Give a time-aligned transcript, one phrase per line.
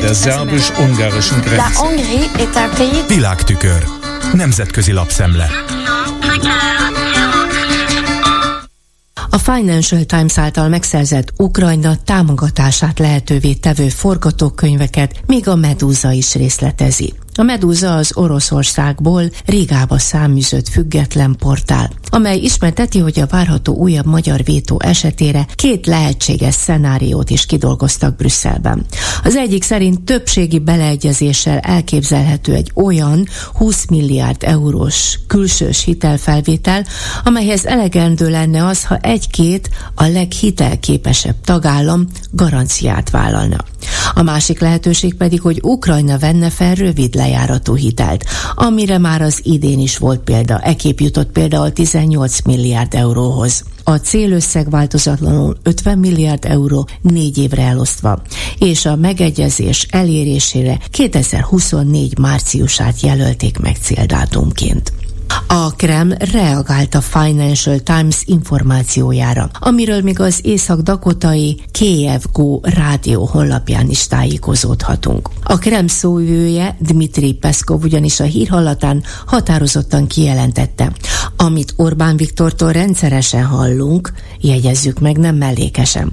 [0.00, 1.80] der szerbus-ungarischen Grenze.
[3.08, 3.84] Világtükör.
[4.32, 5.50] Nemzetközi lapszemle.
[9.30, 17.14] A Financial Times által megszerzett Ukrajna támogatását lehetővé tevő forgatókönyveket még a Medúza is részletezi.
[17.36, 24.44] A Medúza az Oroszországból Rigába száműzött független portál, amely ismerteti, hogy a várható újabb magyar
[24.44, 28.86] vétó esetére két lehetséges szenáriót is kidolgoztak Brüsszelben.
[29.24, 36.86] Az egyik szerint többségi beleegyezéssel elképzelhető egy olyan 20 milliárd eurós külsős hitelfelvétel,
[37.24, 43.56] amelyhez elegendő lenne az, ha egy-két a leghitelképesebb tagállam garanciát vállalna.
[44.14, 48.24] A másik lehetőség pedig, hogy Ukrajna venne fel rövid lejáratú hitelt,
[48.54, 50.58] amire már az idén is volt példa.
[50.60, 53.64] Ekép jutott például 18 milliárd euróhoz.
[53.84, 58.22] A célösszeg változatlanul 50 milliárd euró négy évre elosztva,
[58.58, 64.92] és a megegyezés elérésére 2024 márciusát jelölték meg céldátumként.
[65.46, 73.90] A Kreml reagált a Financial Times információjára, amiről még az észak-dakotai Kiev Go rádió honlapján
[73.90, 75.28] is tájékozódhatunk.
[75.42, 80.92] A Kreml szóvője Dmitri Peszkov ugyanis a hírhallatán határozottan kijelentette,
[81.36, 86.12] amit Orbán Viktortól rendszeresen hallunk, jegyezzük meg nem mellékesen.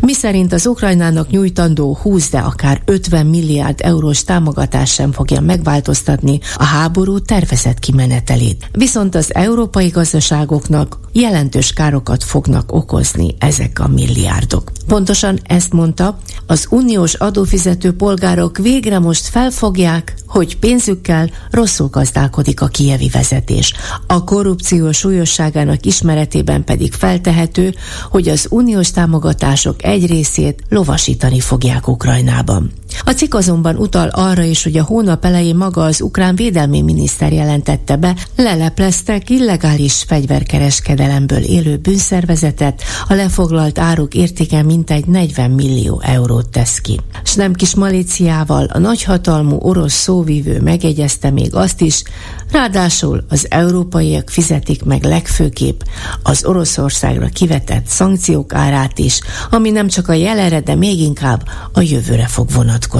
[0.00, 6.40] Mi szerint az Ukrajnának nyújtandó 20, de akár 50 milliárd eurós támogatás sem fogja megváltoztatni
[6.56, 8.68] a háború tervezett kimenetelét.
[8.72, 14.70] Viszont az európai gazdaságoknak jelentős károkat fognak okozni ezek a milliárdok.
[14.86, 22.66] Pontosan ezt mondta, az uniós adófizető polgárok végre most felfogják, hogy pénzükkel rosszul gazdálkodik a
[22.66, 23.74] kievi vezetés.
[24.06, 27.74] A korrupció súlyosságának ismeretében pedig feltehető,
[28.10, 32.72] hogy az uniós támogatások egy részét lovasítani fogják Ukrajnában.
[33.04, 37.32] A cikk azonban utal arra is, hogy a hónap elején maga az ukrán védelmi miniszter
[37.32, 46.48] jelentette be, lelepleztek illegális fegyverkereskedelemből élő bűnszervezetet, a lefoglalt áruk értéke mintegy 40 millió eurót
[46.48, 47.00] tesz ki.
[47.24, 52.02] S nem kis malíciával a nagyhatalmú orosz szóvívő megegyezte még azt is,
[52.50, 55.80] ráadásul az európaiak fizetik meg legfőképp
[56.22, 59.20] az Oroszországra kivetett szankciók árát is,
[59.50, 62.91] ami nem csak a jelenre, de még inkább a jövőre fog vonatkozni.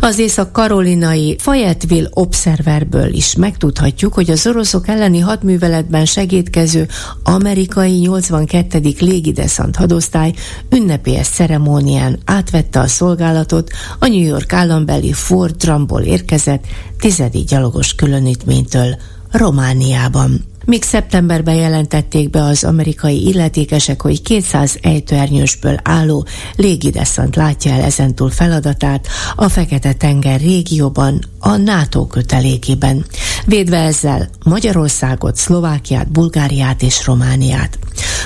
[0.00, 6.88] Az észak-karolinai Fayetteville Observerből is megtudhatjuk, hogy az oroszok elleni hadműveletben segítkező
[7.22, 8.80] amerikai 82.
[8.98, 10.32] légideszant hadosztály
[10.70, 16.64] ünnepélyes ceremónián átvette a szolgálatot a New York állambeli Fort Drumból érkezett
[16.98, 18.96] tizedik gyalogos különítménytől
[19.30, 20.51] Romániában.
[20.64, 28.30] Még szeptemberben jelentették be az amerikai illetékesek, hogy 200 ejtőernyősből álló légideszant látja el ezentúl
[28.30, 29.06] feladatát
[29.36, 33.04] a Fekete-tenger régióban, a NATO kötelékében,
[33.46, 37.78] védve ezzel Magyarországot, Szlovákiát, Bulgáriát és Romániát.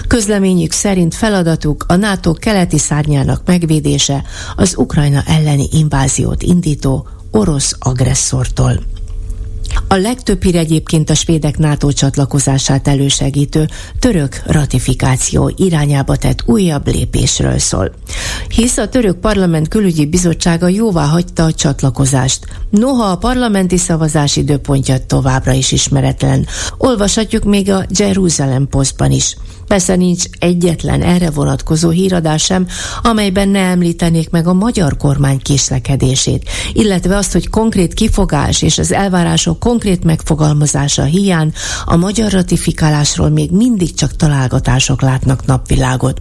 [0.07, 4.23] Közleményük szerint feladatuk a NATO keleti szárnyának megvédése
[4.57, 8.96] az Ukrajna elleni inváziót indító orosz agresszortól.
[9.89, 17.59] A legtöbb hír egyébként a svédek NATO csatlakozását elősegítő török ratifikáció irányába tett újabb lépésről
[17.59, 17.93] szól.
[18.49, 22.45] Hisz a török parlament külügyi bizottsága jóvá hagyta a csatlakozást.
[22.71, 26.47] Noha a parlamenti szavazás időpontja továbbra is ismeretlen.
[26.79, 29.37] Olvashatjuk még a Jerusalem Postban is.
[29.67, 32.67] Persze nincs egyetlen erre vonatkozó híradás sem,
[33.03, 38.93] amelyben ne említenék meg a magyar kormány késlekedését, illetve azt, hogy konkrét kifogás és az
[38.93, 41.53] elvárások konkrét megfogalmazása hiány
[41.84, 46.21] a magyar ratifikálásról még mindig csak találgatások látnak napvilágot.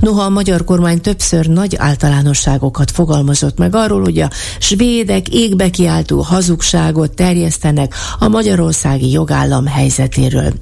[0.00, 6.20] Noha a magyar kormány többször nagy általánosságokat fogalmazott meg arról, hogy a svédek égbe kiáltó
[6.20, 10.52] hazugságot terjesztenek a magyarországi jogállam helyzetéről.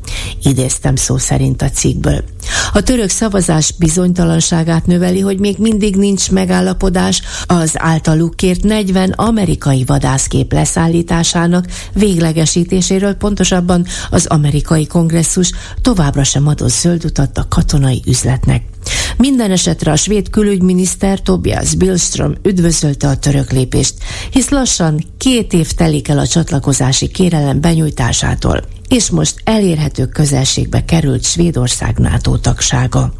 [0.42, 2.24] Idéztem szó szerint a cikkből.
[2.72, 9.84] A török szavazás bizonytalanságát növeli, hogy még mindig nincs megállapodás az általuk kért 40 amerikai
[9.84, 15.52] vadászkép leszállításának véglegesítéséről, pontosabban az amerikai kongresszus
[15.82, 18.73] továbbra sem adott zöld utat a katonai üzletnek.
[19.16, 23.94] Minden esetre a svéd külügyminiszter Tobias Billström üdvözölte a török lépést,
[24.30, 31.24] hisz lassan két év telik el a csatlakozási kérelem benyújtásától, és most elérhető közelségbe került
[31.24, 33.12] Svédország NATO tagsága.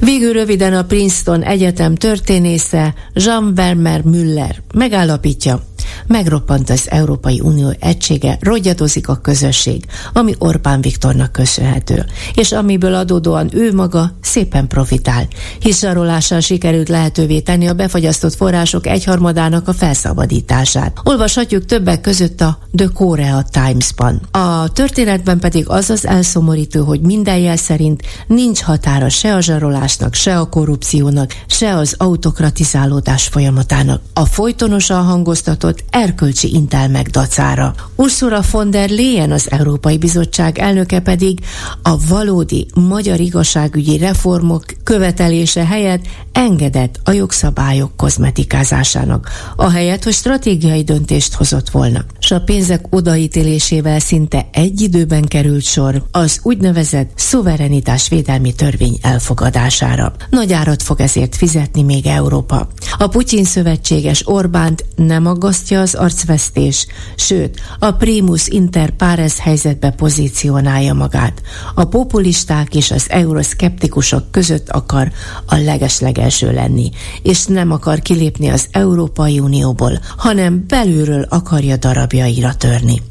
[0.00, 5.62] Végül röviden a Princeton Egyetem történésze Jean Vermeer Müller megállapítja,
[6.06, 12.04] megroppant az Európai Unió egysége, rogyadozik a közösség, ami Orbán Viktornak köszönhető,
[12.34, 15.26] és amiből adódóan ő maga szépen profitál,
[15.58, 20.96] hisz zsarolással sikerült lehetővé tenni a befagyasztott források egyharmadának a felszabadítását.
[21.04, 24.20] Olvashatjuk többek között a The Korea Times-ban.
[24.30, 30.14] A történetben pedig az az elszomorító, hogy minden jel szerint nincs határa se a zsarolásnak,
[30.14, 34.02] se a korrupciónak, se az autokratizálódás folyamatának.
[34.12, 37.74] A folytonosan hangoztatott erkölcsi intel megdacára.
[37.96, 41.38] Ursula von der Leyen az Európai Bizottság elnöke pedig
[41.82, 46.02] a valódi magyar igazságügyi reformok követelése helyett
[46.32, 52.04] engedett a jogszabályok kozmetikázásának, ahelyett, hogy stratégiai döntést hozott volna.
[52.18, 60.12] S a pénzek odaítélésével szinte egy időben került sor az úgynevezett szuverenitás védelmi törvény elfogadására.
[60.30, 62.68] Nagy árat fog ezért fizetni még Európa.
[62.98, 66.86] A Putyin szövetséges Orbánt nem aggasztja az arcvesztés,
[67.16, 71.42] sőt, a primus inter pares helyzetbe pozícionálja magát.
[71.74, 75.12] A populisták és az euroszkeptikusok között akar
[75.46, 76.90] a legeslegelső lenni,
[77.22, 83.02] és nem akar kilépni az Európai Unióból, hanem belülről akarja darabjaira törni.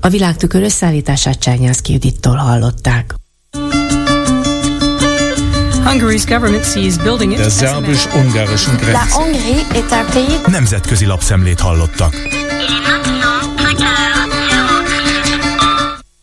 [0.00, 3.21] A világtükör összeállítását Csányászki Judittól hallották.
[7.36, 8.98] Der szerbus-ungarischen Grenze.
[10.46, 12.14] Nemzetközi lapszemlét hallottak.